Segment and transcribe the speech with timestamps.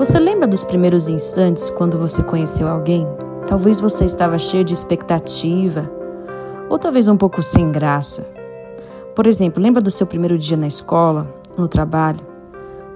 [0.00, 3.06] Você lembra dos primeiros instantes quando você conheceu alguém?
[3.46, 5.92] Talvez você estava cheio de expectativa,
[6.70, 8.26] ou talvez um pouco sem graça.
[9.14, 12.20] Por exemplo, lembra do seu primeiro dia na escola, no trabalho?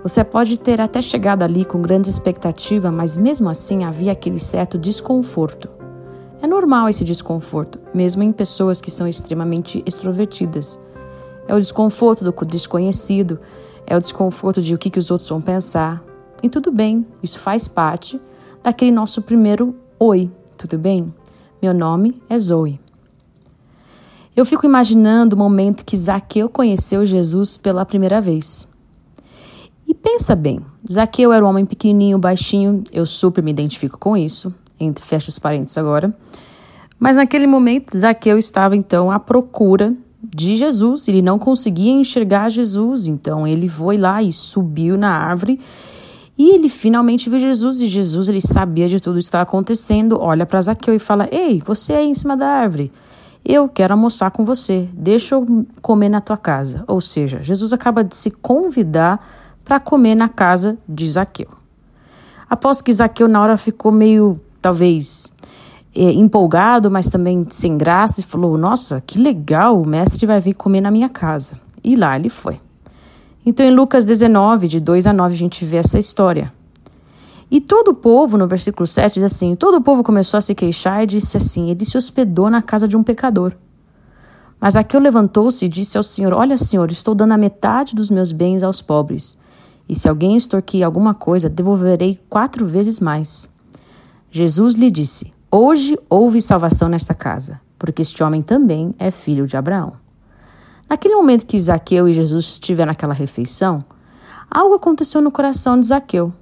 [0.03, 4.79] Você pode ter até chegado ali com grande expectativa, mas mesmo assim havia aquele certo
[4.79, 5.69] desconforto.
[6.41, 10.81] É normal esse desconforto, mesmo em pessoas que são extremamente extrovertidas.
[11.47, 13.39] É o desconforto do desconhecido,
[13.87, 16.14] é o desconforto de o que, que os outros vão pensar.
[16.45, 18.21] E tudo bem, isso faz parte
[18.63, 21.11] daquele nosso primeiro oi, tudo bem?
[21.63, 22.79] Meu nome é Zoe.
[24.37, 28.69] Eu fico imaginando o momento que Zaqueu conheceu Jesus pela primeira vez.
[29.89, 34.55] E pensa bem, Zaqueu era um homem pequenininho, baixinho, eu super me identifico com isso
[34.79, 36.15] entre fecha os parênteses agora.
[36.99, 43.09] Mas naquele momento, Zaqueu estava então à procura de Jesus, ele não conseguia enxergar Jesus,
[43.09, 45.59] então ele foi lá e subiu na árvore
[46.37, 50.19] e ele finalmente viu Jesus e Jesus ele sabia de tudo que estava acontecendo.
[50.21, 52.91] Olha para Zaqueu e fala: "Ei, você aí em cima da árvore.
[53.45, 54.89] Eu quero almoçar com você.
[54.93, 59.25] Deixa eu comer na tua casa." Ou seja, Jesus acaba de se convidar
[59.65, 61.49] para comer na casa de Zaqueu.
[62.49, 65.33] Aposto que Zaqueu na hora ficou meio talvez
[65.95, 70.55] é, empolgado, mas também sem graça, e falou: Nossa, que legal, o mestre vai vir
[70.55, 71.57] comer na minha casa.
[71.83, 72.61] E lá ele foi.
[73.47, 76.53] Então, em Lucas 19, de 2 a 9, a gente vê essa história.
[77.51, 80.55] E todo o povo, no versículo 7, diz assim: Todo o povo começou a se
[80.55, 83.53] queixar e disse assim: Ele se hospedou na casa de um pecador.
[84.59, 88.33] Mas Aqueu levantou-se e disse ao Senhor: Olha, Senhor, estou dando a metade dos meus
[88.33, 89.39] bens aos pobres.
[89.87, 93.49] E se alguém extorquir alguma coisa, devolverei quatro vezes mais.
[94.31, 99.57] Jesus lhe disse: Hoje houve salvação nesta casa, porque este homem também é filho de
[99.57, 100.04] Abraão.
[100.89, 103.85] Naquele momento que Zaqueu e Jesus estiveram naquela refeição,
[104.51, 106.33] algo aconteceu no coração de Zaqueu.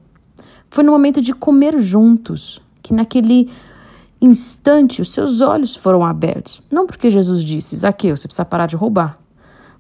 [0.70, 3.50] Foi no momento de comer juntos, que naquele
[4.20, 6.62] instante os seus olhos foram abertos.
[6.70, 9.18] Não porque Jesus disse, Zaqueu, você precisa parar de roubar,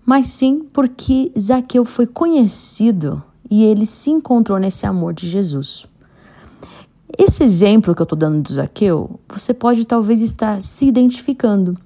[0.04, 5.86] mas sim porque Zaqueu foi conhecido e ele se encontrou nesse amor de Jesus.
[7.18, 11.78] Esse exemplo que eu estou dando do Zaqueu, você pode talvez estar se identificando.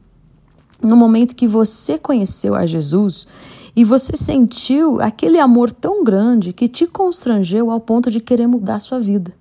[0.82, 3.26] No momento que você conheceu a Jesus
[3.74, 8.78] e você sentiu aquele amor tão grande que te constrangeu ao ponto de querer mudar
[8.78, 9.34] sua vida.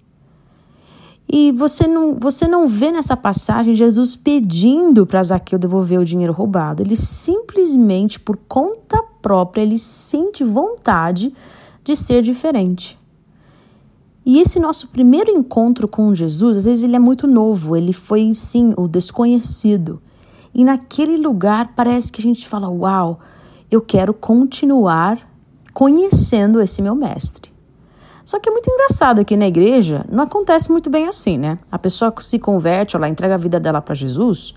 [1.27, 6.33] E você não, você não vê nessa passagem Jesus pedindo para Zaqueu devolver o dinheiro
[6.33, 6.83] roubado.
[6.83, 11.33] Ele simplesmente, por conta própria, ele sente vontade
[11.83, 12.97] de ser diferente.
[14.25, 18.33] E esse nosso primeiro encontro com Jesus, às vezes ele é muito novo, ele foi
[18.33, 20.01] sim o desconhecido.
[20.55, 23.19] E naquele lugar parece que a gente fala: Uau,
[23.69, 25.19] eu quero continuar
[25.73, 27.53] conhecendo esse meu mestre.
[28.23, 31.59] Só que é muito engraçado aqui na igreja, não acontece muito bem assim, né?
[31.69, 34.55] A pessoa se converte, ela entrega a vida dela para Jesus,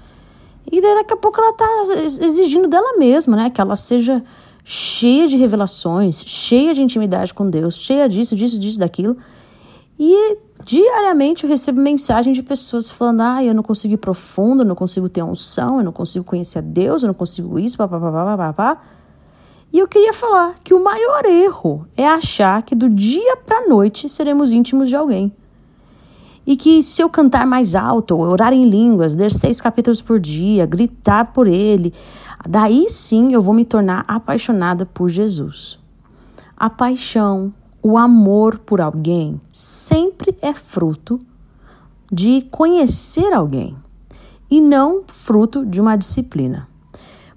[0.71, 3.51] e daqui a pouco ela está exigindo dela mesma, né?
[3.51, 4.23] Que ela seja
[4.65, 9.17] cheia de revelações, cheia de intimidade com Deus, cheia disso, disso, disso, daquilo.
[9.99, 14.67] E diariamente eu recebo mensagem de pessoas falando: ah, eu não consigo ir profundo, eu
[14.67, 18.81] não consigo ter unção, eu não consigo conhecer a Deus, eu não consigo isso, papapá.
[19.73, 24.09] E eu queria falar que o maior erro é achar que do dia para noite
[24.09, 25.33] seremos íntimos de alguém.
[26.47, 30.65] E que se eu cantar mais alto, orar em línguas, ler seis capítulos por dia,
[30.65, 31.93] gritar por ele,
[32.49, 35.79] daí sim eu vou me tornar apaixonada por Jesus.
[36.57, 37.53] A paixão,
[37.83, 41.21] o amor por alguém sempre é fruto
[42.11, 43.77] de conhecer alguém
[44.51, 46.69] e não fruto de uma disciplina.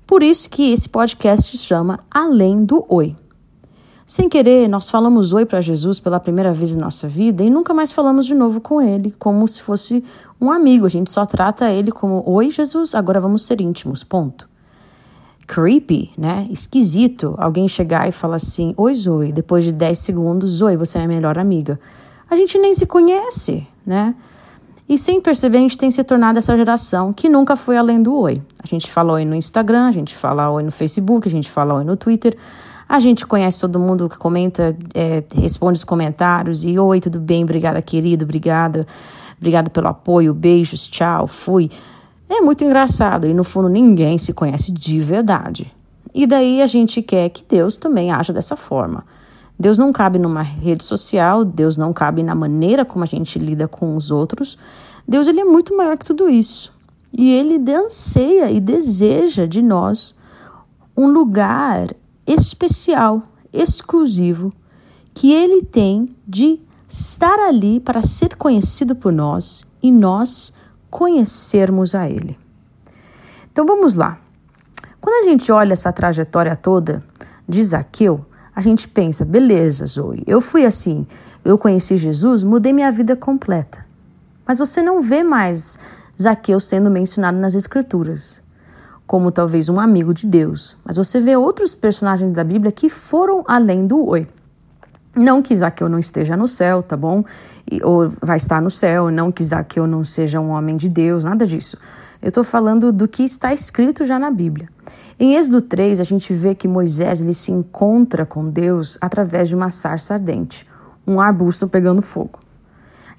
[0.06, 3.16] Por isso que esse podcast se chama Além do Oi.
[4.06, 7.74] Sem querer, nós falamos oi para Jesus pela primeira vez em nossa vida e nunca
[7.74, 10.04] mais falamos de novo com ele, como se fosse
[10.40, 10.86] um amigo.
[10.86, 14.04] A gente só trata ele como: Oi, Jesus, agora vamos ser íntimos.
[14.04, 14.51] Ponto
[15.52, 16.48] creepy, né?
[16.50, 19.34] Esquisito alguém chegar e falar assim: Oi, Zoe.
[19.34, 21.78] Depois de 10 segundos, Zoe, você é a melhor amiga.
[22.30, 24.16] A gente nem se conhece, né?
[24.88, 28.16] E sem perceber, a gente tem se tornado essa geração que nunca foi além do
[28.16, 28.42] oi.
[28.64, 31.74] A gente fala oi no Instagram, a gente fala oi no Facebook, a gente fala
[31.74, 32.38] oi no Twitter.
[32.88, 37.44] A gente conhece todo mundo que comenta, é, responde os comentários e oi, tudo bem,
[37.44, 38.88] obrigada, querido, obrigada,
[39.38, 41.70] obrigada pelo apoio, beijos, tchau, fui.
[42.34, 45.70] É muito engraçado e no fundo ninguém se conhece de verdade.
[46.14, 49.04] E daí a gente quer que Deus também haja dessa forma.
[49.60, 53.68] Deus não cabe numa rede social, Deus não cabe na maneira como a gente lida
[53.68, 54.58] com os outros.
[55.06, 56.74] Deus ele é muito maior que tudo isso.
[57.12, 60.16] E ele anseia e deseja de nós
[60.96, 61.94] um lugar
[62.26, 64.54] especial, exclusivo,
[65.14, 70.54] que ele tem de estar ali para ser conhecido por nós e nós
[70.92, 72.38] conhecermos a Ele.
[73.52, 74.20] Então vamos lá.
[75.00, 77.02] Quando a gente olha essa trajetória toda
[77.50, 78.24] de Zaqueu,
[78.56, 81.08] a gente pensa, beleza, Zoe, eu fui assim,
[81.44, 83.84] eu conheci Jesus, mudei minha vida completa.
[84.46, 85.80] Mas você não vê mais
[86.22, 88.42] Zaqueu sendo mencionado nas Escrituras,
[89.08, 90.78] como talvez um amigo de Deus.
[90.86, 94.28] Mas você vê outros personagens da Bíblia que foram além do oi.
[95.16, 97.24] Não que Zaqueu não esteja no céu, tá bom?
[97.84, 101.46] Ou vai estar no céu, não que Zaqueu não seja um homem de Deus, nada
[101.46, 101.78] disso.
[102.22, 104.68] Eu estou falando do que está escrito já na Bíblia.
[105.20, 109.56] Em Êxodo 3, a gente vê que Moisés ele se encontra com Deus através de
[109.56, 110.68] uma sarça ardente,
[111.06, 112.40] um arbusto pegando fogo.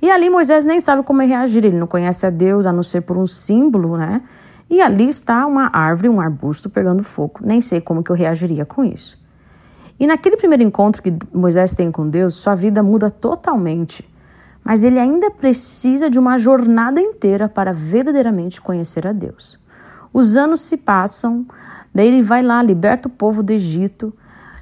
[0.00, 3.02] E ali Moisés nem sabe como reagir, ele não conhece a Deus a não ser
[3.02, 4.20] por um símbolo, né?
[4.68, 7.40] E ali está uma árvore, um arbusto pegando fogo.
[7.40, 9.16] Nem sei como que eu reagiria com isso.
[10.00, 14.04] E naquele primeiro encontro que Moisés tem com Deus, sua vida muda totalmente.
[14.64, 19.58] Mas ele ainda precisa de uma jornada inteira para verdadeiramente conhecer a Deus.
[20.12, 21.46] Os anos se passam,
[21.94, 24.12] daí ele vai lá, liberta o povo do Egito,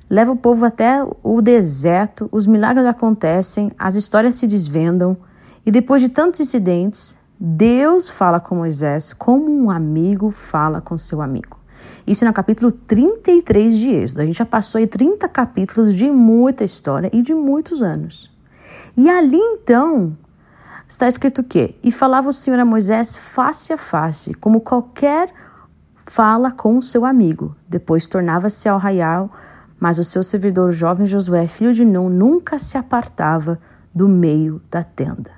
[0.08, 5.16] leva o povo até o deserto, os milagres acontecem, as histórias se desvendam,
[5.64, 11.20] e depois de tantos incidentes, Deus fala com Moisés como um amigo fala com seu
[11.20, 11.58] amigo.
[12.06, 14.20] Isso no capítulo 33 de Êxodo.
[14.20, 18.30] A gente já passou aí 30 capítulos de muita história e de muitos anos.
[18.96, 20.16] E ali então
[20.86, 21.76] está escrito o quê?
[21.82, 25.32] E falava o Senhor a Moisés face a face, como qualquer
[26.06, 27.54] fala com o seu amigo.
[27.68, 29.30] Depois tornava-se ao raial,
[29.78, 33.60] mas o seu servidor, o jovem Josué, filho de Nun, nunca se apartava
[33.94, 35.30] do meio da tenda.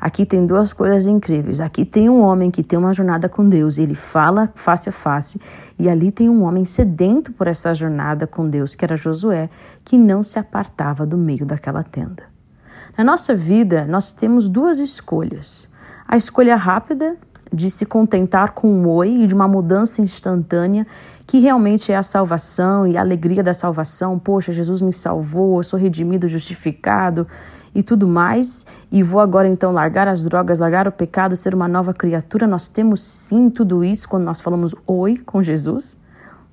[0.00, 1.60] Aqui tem duas coisas incríveis.
[1.60, 5.40] Aqui tem um homem que tem uma jornada com Deus, ele fala face a face,
[5.76, 9.50] e ali tem um homem sedento por essa jornada com Deus, que era Josué,
[9.84, 12.27] que não se apartava do meio daquela tenda.
[12.98, 15.68] Na nossa vida, nós temos duas escolhas:
[16.04, 17.16] a escolha rápida
[17.52, 20.84] de se contentar com um oi e de uma mudança instantânea,
[21.24, 24.18] que realmente é a salvação e a alegria da salvação.
[24.18, 27.24] Poxa, Jesus me salvou, eu sou redimido, justificado
[27.72, 31.68] e tudo mais, e vou agora então largar as drogas, largar o pecado, ser uma
[31.68, 32.48] nova criatura.
[32.48, 35.96] Nós temos sim tudo isso quando nós falamos oi com Jesus.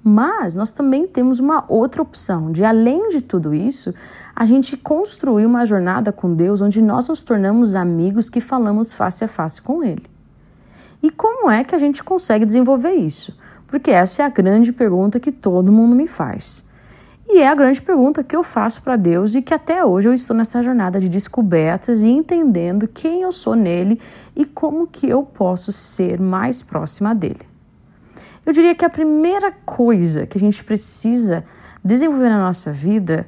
[0.07, 3.91] Mas nós também temos uma outra opção, de além de tudo isso,
[4.35, 9.23] a gente construir uma jornada com Deus onde nós nos tornamos amigos que falamos face
[9.23, 10.05] a face com Ele.
[11.01, 13.37] E como é que a gente consegue desenvolver isso?
[13.67, 16.65] Porque essa é a grande pergunta que todo mundo me faz.
[17.27, 20.13] E é a grande pergunta que eu faço para Deus e que até hoje eu
[20.13, 23.99] estou nessa jornada de descobertas e entendendo quem eu sou nele
[24.35, 27.41] e como que eu posso ser mais próxima dele.
[28.45, 31.43] Eu diria que a primeira coisa que a gente precisa
[31.83, 33.27] desenvolver na nossa vida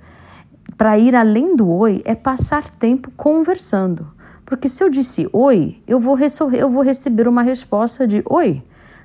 [0.77, 4.07] para ir além do oi é passar tempo conversando.
[4.45, 6.17] Porque se eu disse oi, eu vou,
[6.53, 8.63] eu vou receber uma resposta de oi,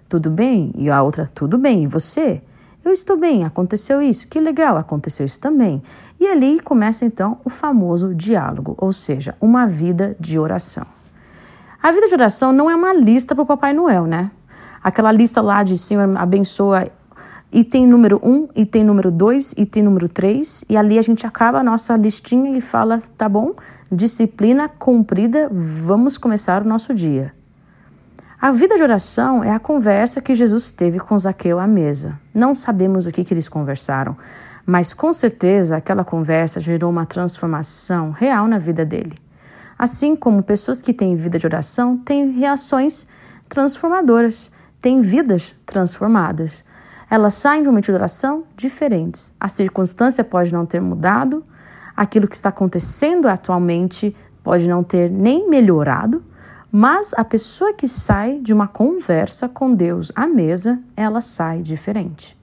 [0.09, 0.73] tudo bem?
[0.77, 2.43] E a outra, tudo bem, e você?
[2.85, 5.83] Eu estou bem, aconteceu isso, que legal, aconteceu isso também.
[6.21, 10.87] E ali começa então o famoso diálogo, ou seja, uma vida de oração.
[11.83, 14.31] A vida de oração não é uma lista para o Papai Noel, né?
[14.83, 16.89] Aquela lista lá de Senhor abençoa
[17.53, 21.59] item número 1, um, item número 2, item número 3, e ali a gente acaba
[21.59, 23.55] a nossa listinha e fala, tá bom,
[23.91, 27.35] disciplina cumprida, vamos começar o nosso dia.
[28.41, 32.19] A vida de oração é a conversa que Jesus teve com Zaqueu à mesa.
[32.35, 34.17] Não sabemos o que, que eles conversaram,
[34.65, 39.17] mas com certeza aquela conversa gerou uma transformação real na vida dele.
[39.79, 43.07] Assim como pessoas que têm vida de oração têm reações
[43.49, 44.51] transformadoras,
[44.81, 46.65] têm vidas transformadas.
[47.13, 49.31] Elas saem de uma de oração diferentes.
[49.39, 51.45] A circunstância pode não ter mudado,
[51.95, 56.25] aquilo que está acontecendo atualmente pode não ter nem melhorado,
[56.73, 62.35] mas a pessoa que sai de uma conversa com Deus à mesa, ela sai diferente.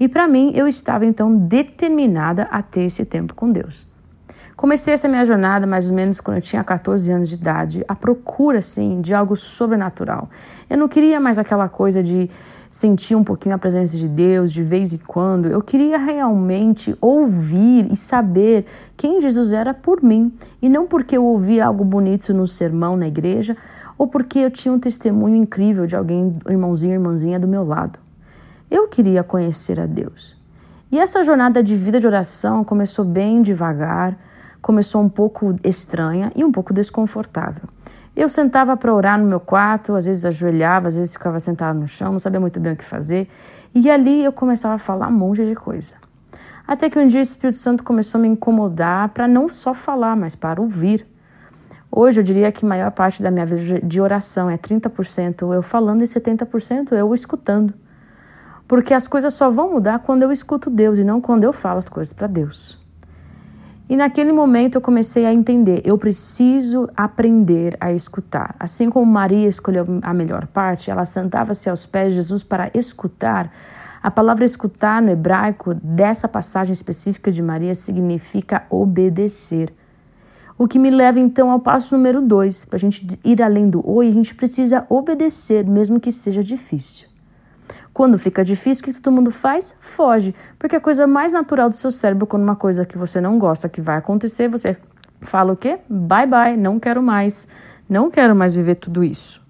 [0.00, 3.86] E para mim, eu estava então determinada a ter esse tempo com Deus.
[4.56, 7.94] Comecei essa minha jornada mais ou menos quando eu tinha 14 anos de idade, à
[7.94, 10.30] procura, assim, de algo sobrenatural.
[10.70, 12.30] Eu não queria mais aquela coisa de
[12.70, 15.46] sentir um pouquinho a presença de Deus de vez em quando.
[15.46, 18.64] Eu queria realmente ouvir e saber
[18.96, 23.06] quem Jesus era por mim e não porque eu ouvi algo bonito no sermão na
[23.06, 23.56] igreja
[23.98, 27.98] ou porque eu tinha um testemunho incrível de alguém, irmãozinho, irmãzinha do meu lado.
[28.70, 30.34] Eu queria conhecer a Deus.
[30.90, 34.16] E essa jornada de vida de oração começou bem devagar,
[34.66, 37.62] começou um pouco estranha e um pouco desconfortável.
[38.16, 41.86] Eu sentava para orar no meu quarto, às vezes ajoelhava, às vezes ficava sentada no
[41.86, 43.28] chão, não sabia muito bem o que fazer.
[43.72, 45.94] E ali eu começava a falar um monte de coisa.
[46.66, 50.16] Até que um dia o Espírito Santo começou a me incomodar para não só falar,
[50.16, 51.06] mas para ouvir.
[51.88, 55.62] Hoje eu diria que a maior parte da minha vida de oração é 30% eu
[55.62, 57.72] falando e 70% eu escutando.
[58.66, 61.78] Porque as coisas só vão mudar quando eu escuto Deus e não quando eu falo
[61.78, 62.84] as coisas para Deus.
[63.88, 68.56] E naquele momento eu comecei a entender, eu preciso aprender a escutar.
[68.58, 73.52] Assim como Maria escolheu a melhor parte, ela sentava-se aos pés de Jesus para escutar.
[74.02, 79.72] A palavra escutar no hebraico dessa passagem específica de Maria significa obedecer.
[80.58, 82.64] O que me leva então ao passo número dois.
[82.64, 87.05] Para a gente ir além do oi, a gente precisa obedecer, mesmo que seja difícil.
[87.92, 89.74] Quando fica difícil, o que todo mundo faz?
[89.80, 90.34] Foge.
[90.58, 93.68] Porque a coisa mais natural do seu cérebro, quando uma coisa que você não gosta
[93.68, 94.76] que vai acontecer, você
[95.20, 95.78] fala o quê?
[95.88, 97.48] Bye bye, não quero mais.
[97.88, 99.44] Não quero mais viver tudo isso.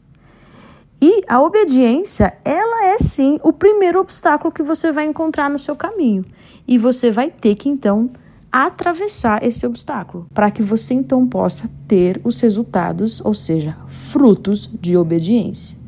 [1.01, 5.77] E a obediência, ela é sim o primeiro obstáculo que você vai encontrar no seu
[5.77, 6.25] caminho.
[6.67, 8.11] E você vai ter que então
[8.51, 14.97] atravessar esse obstáculo, para que você então possa ter os resultados, ou seja, frutos de
[14.97, 15.79] obediência.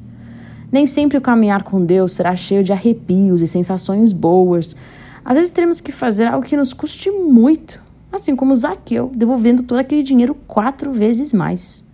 [0.70, 4.76] Nem sempre o caminhar com Deus será cheio de arrepios e sensações boas.
[5.24, 7.82] Às vezes teremos que fazer algo que nos custe muito,
[8.12, 11.86] assim como Zaqueu, devolvendo todo aquele dinheiro quatro vezes mais.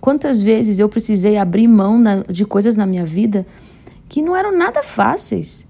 [0.00, 3.46] Quantas vezes eu precisei abrir mão de coisas na minha vida
[4.08, 5.66] que não eram nada fáceis,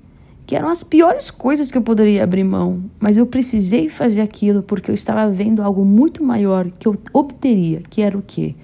[0.47, 4.63] que eram as piores coisas que eu poderia abrir mão, mas eu precisei fazer aquilo
[4.63, 8.55] porque eu estava vendo algo muito maior que eu obteria, que era o quê?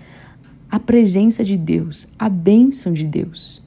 [0.72, 3.62] A presença de Deus, a bênção de Deus.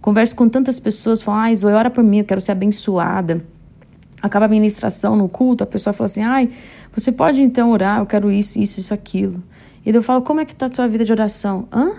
[0.00, 3.44] Converso com tantas pessoas, falam, ai, Zoe, ora por mim, eu quero ser abençoada.
[4.22, 6.48] Acaba a ministração no culto, a pessoa fala assim, ai,
[6.96, 9.42] você pode então orar, eu quero isso, isso, isso, aquilo.
[9.84, 11.68] E eu falo, como é que tá a tua vida de oração?
[11.70, 11.92] Hã?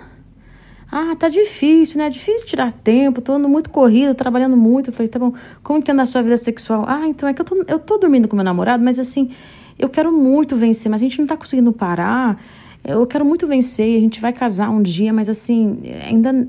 [0.90, 2.06] Ah, tá difícil, né?
[2.06, 4.90] É difícil tirar tempo, tô andando muito corrido, trabalhando muito.
[4.90, 6.84] Eu falei, tá bom, como que anda a sua vida sexual?
[6.88, 9.30] Ah, então é que eu tô, eu tô dormindo com meu namorado, mas assim,
[9.78, 12.40] eu quero muito vencer, mas a gente não tá conseguindo parar
[12.84, 16.48] eu quero muito vencer, a gente vai casar um dia, mas assim, ainda.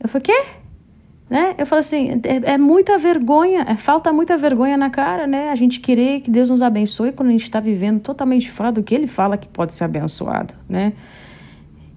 [0.00, 0.44] Eu falei, quê?
[1.28, 1.54] Né?
[1.56, 5.50] Eu falo assim, é, é, muita vergonha, é, falta muita vergonha na cara, né?
[5.50, 8.82] A gente querer que Deus nos abençoe quando a gente está vivendo totalmente fora do
[8.82, 10.92] que Ele fala que pode ser abençoado, né?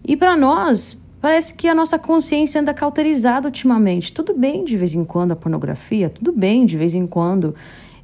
[0.03, 4.13] E para nós, parece que a nossa consciência anda cauterizada ultimamente.
[4.13, 7.53] Tudo bem de vez em quando a pornografia, tudo bem de vez em quando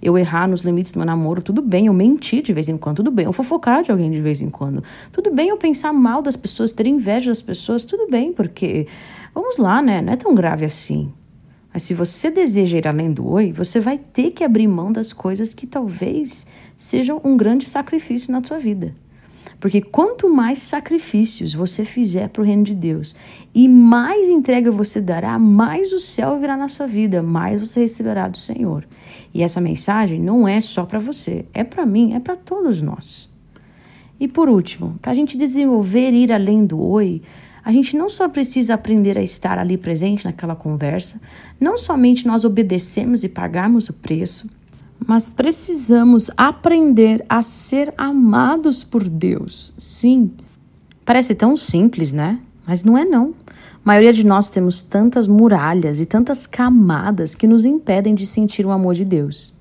[0.04, 2.98] eu errar nos limites do meu namoro, tudo bem eu mentir de vez em quando,
[2.98, 6.22] tudo bem eu fofocar de alguém de vez em quando, tudo bem eu pensar mal
[6.22, 8.88] das pessoas, ter inveja das pessoas, tudo bem, porque
[9.34, 10.02] vamos lá, né?
[10.02, 11.12] Não é tão grave assim.
[11.74, 15.12] Mas se você deseja ir além do oi, você vai ter que abrir mão das
[15.12, 16.46] coisas que talvez
[16.78, 18.94] sejam um grande sacrifício na tua vida.
[19.64, 23.16] Porque quanto mais sacrifícios você fizer para o reino de Deus
[23.56, 28.28] e mais entrega você dará, mais o céu virá na sua vida, mais você receberá
[28.28, 28.86] do Senhor.
[29.34, 33.32] E essa mensagem não é só para você, é para mim, é para todos nós.
[34.20, 37.22] E por último, para a gente desenvolver ir além do oi,
[37.64, 41.22] a gente não só precisa aprender a estar ali presente naquela conversa,
[41.58, 44.50] não somente nós obedecemos e pagarmos o preço,
[45.06, 49.74] mas precisamos aprender a ser amados por Deus.
[49.78, 50.32] Sim,
[51.06, 52.40] parece tão simples, né?
[52.66, 53.34] Mas não é não.
[53.48, 58.66] A maioria de nós temos tantas muralhas e tantas camadas que nos impedem de sentir
[58.66, 59.54] o amor de Deus.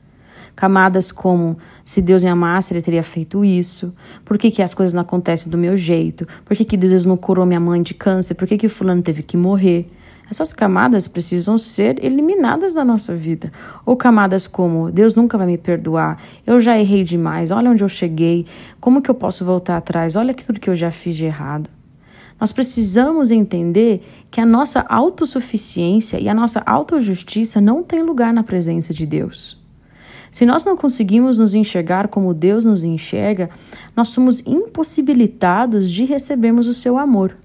[0.55, 3.93] Camadas como se Deus me amasse, ele teria feito isso.
[4.25, 6.27] Por que, que as coisas não acontecem do meu jeito?
[6.45, 8.35] Por que, que Deus não curou minha mãe de câncer?
[8.35, 9.91] Por que, que fulano teve que morrer?
[10.31, 13.53] Essas camadas precisam ser eliminadas da nossa vida.
[13.85, 17.89] Ou camadas como Deus nunca vai me perdoar, eu já errei demais, olha onde eu
[17.89, 18.47] cheguei,
[18.81, 21.69] como que eu posso voltar atrás, olha tudo que eu já fiz de errado.
[22.41, 28.43] Nós precisamos entender que a nossa autossuficiência e a nossa autojustiça não tem lugar na
[28.43, 29.61] presença de Deus.
[30.33, 33.51] Se nós não conseguimos nos enxergar como Deus nos enxerga,
[33.95, 37.37] nós somos impossibilitados de recebermos o seu amor.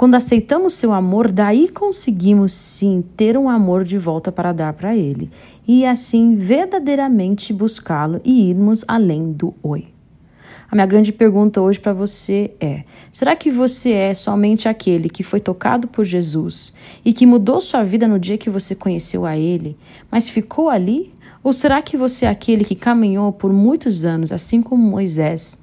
[0.00, 4.96] Quando aceitamos seu amor, daí conseguimos sim ter um amor de volta para dar para
[4.96, 5.30] ele
[5.68, 9.88] e assim verdadeiramente buscá-lo e irmos além do oi.
[10.70, 15.22] A minha grande pergunta hoje para você é: será que você é somente aquele que
[15.22, 16.72] foi tocado por Jesus
[17.04, 19.76] e que mudou sua vida no dia que você conheceu a Ele,
[20.10, 21.12] mas ficou ali?
[21.44, 25.59] Ou será que você é aquele que caminhou por muitos anos, assim como Moisés,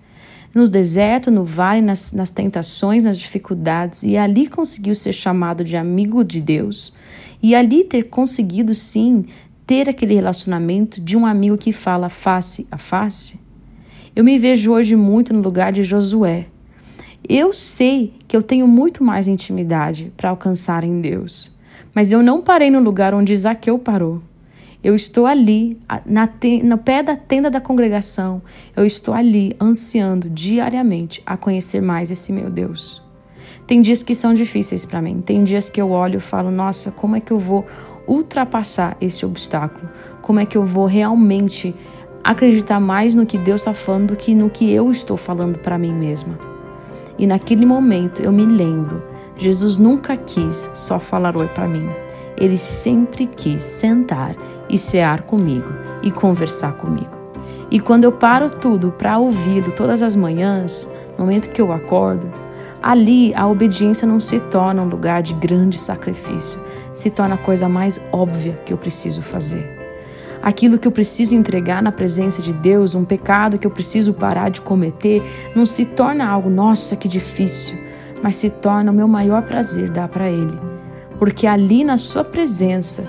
[0.57, 5.77] no deserto, no vale, nas, nas tentações, nas dificuldades, e ali conseguiu ser chamado de
[5.77, 6.91] amigo de Deus,
[7.41, 9.25] e ali ter conseguido sim
[9.67, 13.39] ter aquele relacionamento de um amigo que fala face a face.
[14.15, 16.47] Eu me vejo hoje muito no lugar de Josué.
[17.29, 21.51] Eu sei que eu tenho muito mais intimidade para alcançar em Deus,
[21.93, 24.23] mas eu não parei no lugar onde Zaqueu parou.
[24.83, 26.29] Eu estou ali, na
[26.63, 28.41] no pé da tenda da congregação.
[28.75, 33.01] Eu estou ali, ansiando diariamente a conhecer mais esse meu Deus.
[33.65, 35.19] Tem dias que são difíceis para mim.
[35.19, 37.65] Tem dias que eu olho e falo: Nossa, como é que eu vou
[38.07, 39.89] ultrapassar esse obstáculo?
[40.21, 41.75] Como é que eu vou realmente
[42.23, 45.77] acreditar mais no que Deus está falando do que no que eu estou falando para
[45.77, 46.37] mim mesma?
[47.17, 49.03] E naquele momento eu me lembro:
[49.35, 51.89] Jesus nunca quis só falar oi para mim.
[52.37, 54.35] Ele sempre quis sentar
[54.69, 55.69] e cear comigo
[56.01, 57.15] e conversar comigo.
[57.69, 62.31] E quando eu paro tudo para ouvi-lo todas as manhãs, no momento que eu acordo,
[62.81, 66.59] ali a obediência não se torna um lugar de grande sacrifício,
[66.93, 69.75] se torna a coisa mais óbvia que eu preciso fazer.
[70.41, 74.49] Aquilo que eu preciso entregar na presença de Deus, um pecado que eu preciso parar
[74.49, 75.21] de cometer,
[75.55, 77.75] não se torna algo, nossa, que difícil,
[78.21, 80.57] mas se torna o meu maior prazer dar para Ele.
[81.19, 83.03] Porque ali na Sua presença,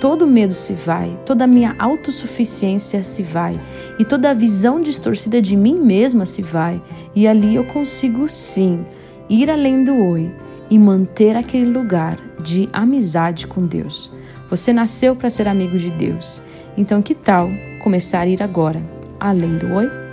[0.00, 3.60] todo medo se vai, toda a minha autossuficiência se vai
[3.98, 6.82] e toda a visão distorcida de mim mesma se vai,
[7.14, 8.84] e ali eu consigo sim
[9.28, 10.32] ir além do oi
[10.70, 14.10] e manter aquele lugar de amizade com Deus.
[14.48, 16.40] Você nasceu para ser amigo de Deus.
[16.76, 17.48] Então, que tal
[17.82, 18.82] começar a ir agora
[19.20, 20.09] além do oi?